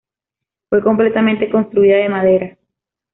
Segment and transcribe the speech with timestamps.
[0.67, 2.57] Fue completamente construida de madera.